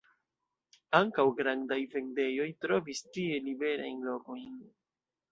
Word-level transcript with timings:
Ankaŭ 0.99 1.25
grandaj 1.39 1.77
vendejoj 1.95 2.47
trovis 2.65 3.01
tie 3.17 3.37
liberajn 3.49 4.01
lokojn. 4.07 4.57